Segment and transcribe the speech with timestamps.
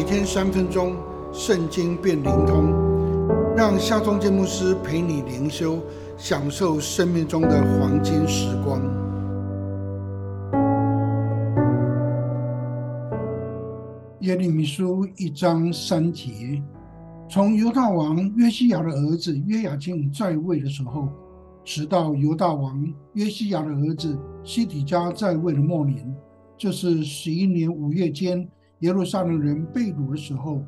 [0.00, 0.96] 每天三分钟，
[1.30, 2.72] 圣经变灵通，
[3.54, 5.78] 让夏忠建牧师陪你灵修，
[6.16, 8.80] 享受生命中的黄金时光。
[14.20, 16.62] 耶利米书一章三节，
[17.28, 21.10] 从犹大王约西亚的儿子约雅敬在位的时候，
[21.62, 22.82] 直到犹大王
[23.12, 26.10] 约西亚的儿子西底家在位的末年。
[26.56, 28.46] 就是十一年五月间，
[28.80, 30.62] 耶路撒冷人被掳的时候，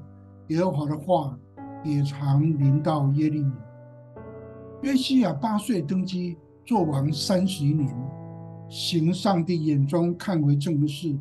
[0.49, 1.39] 耶和华的话
[1.83, 3.53] 也常临到耶利米。
[4.83, 7.95] 约西亚八岁登基，做王三十一年，
[8.69, 11.17] 行上帝眼中看为正的事。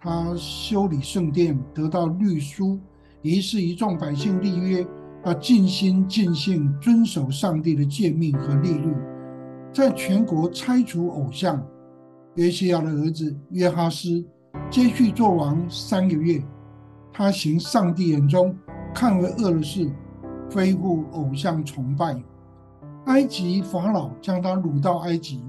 [0.00, 2.78] 他修理圣殿，得到律书，
[3.22, 4.86] 于是一众百姓立约，
[5.24, 8.94] 要尽心尽性遵守上帝的诫命和律律，
[9.72, 11.64] 在全国拆除偶像。
[12.34, 14.24] 约西亚的儿子约哈斯
[14.70, 16.42] 接续做王三个月，
[17.12, 18.54] 他行上帝眼中
[18.94, 19.90] 看为恶的事，
[20.52, 22.20] 恢复偶像崇拜。
[23.06, 25.42] 埃及法老将他掳到埃及，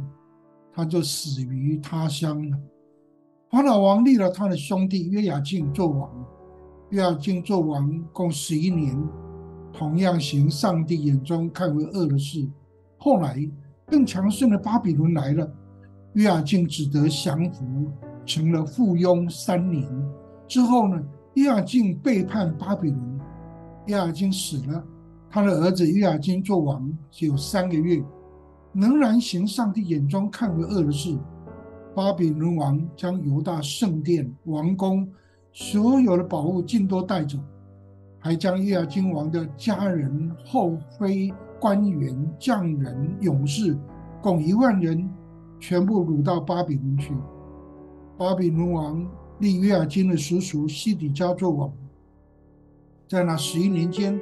[0.72, 2.58] 他就死于他乡了。
[3.50, 6.10] 法老王立了他的兄弟约雅敬做王，
[6.90, 8.96] 约雅敬做王共十一年，
[9.74, 12.48] 同样行上帝眼中看为恶的事。
[12.98, 13.38] 后来
[13.88, 15.50] 更强盛的巴比伦来了。
[16.14, 17.92] 约雅敬只得降服，
[18.28, 19.90] 成了附庸三年。
[20.48, 21.02] 之后呢，
[21.34, 23.20] 约雅敬背叛巴比伦，
[23.88, 24.84] 约雅敬死了，
[25.30, 28.04] 他的儿子约雅金做王只有三个月，
[28.74, 31.18] 仍然行上帝眼中看为恶的事。
[31.96, 35.10] 巴比伦王将犹大圣殿、王宫
[35.52, 37.40] 所有的宝物尽都带走，
[38.20, 43.76] 还将约雅金王的家人、后妃、官员、匠人、勇士
[44.22, 45.10] 共一万人。
[45.60, 47.12] 全部掳到巴比伦去。
[48.18, 51.72] 巴比伦王利约亚金的叔叔西底家做王，
[53.08, 54.20] 在那十一年间，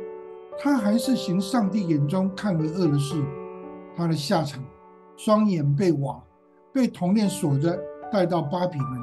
[0.60, 3.16] 他还是行上帝眼中看为恶的事。
[3.96, 4.62] 他的下场，
[5.16, 6.22] 双眼被挖，
[6.74, 7.80] 被铜链锁着，
[8.12, 9.02] 带到巴比伦。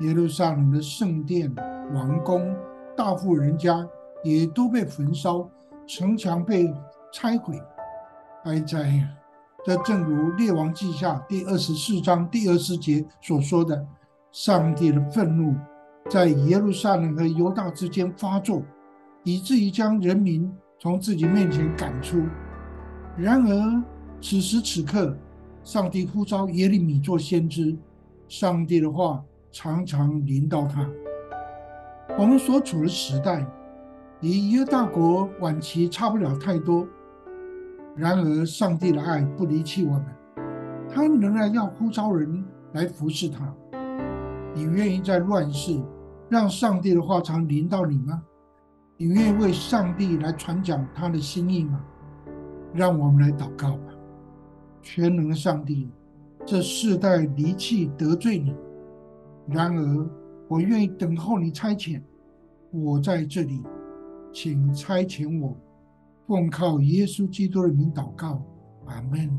[0.00, 1.52] 耶路撒冷的圣殿、
[1.92, 2.54] 王宫、
[2.96, 3.84] 大富人家
[4.22, 5.50] 也都被焚烧，
[5.88, 6.72] 城墙被
[7.12, 7.60] 拆毁，
[8.44, 9.08] 哀哉呀！
[9.64, 13.84] 这正如《列王记下》第二十四章第二十节所说的
[14.34, 15.54] ：“上帝的愤怒
[16.10, 18.60] 在耶路撒冷和犹大之间发作，
[19.22, 22.20] 以至于将人民从自己面前赶出。”
[23.16, 23.82] 然而，
[24.20, 25.16] 此时此刻，
[25.62, 27.76] 上帝呼召耶利米做先知，
[28.26, 30.84] 上帝的话常常临到他。
[32.18, 33.46] 我们所处的时代，
[34.20, 36.84] 与犹大国晚期差不了太多。
[37.94, 40.04] 然而，上帝的爱不离弃我们，
[40.90, 43.54] 他仍然要呼召人来服侍他。
[44.54, 45.82] 你愿意在乱世
[46.28, 48.22] 让上帝的话常临到你吗？
[48.96, 51.84] 你愿意为上帝来传讲他的心意吗？
[52.72, 53.92] 让我们来祷告吧。
[54.80, 55.90] 全能的上帝，
[56.46, 58.54] 这世代离弃得罪你，
[59.48, 60.10] 然而
[60.48, 62.00] 我愿意等候你差遣。
[62.70, 63.62] 我在这里，
[64.32, 65.56] 请差遣我。
[66.26, 68.42] 奉靠耶稣基督的名祷告，
[68.86, 69.30] 阿门。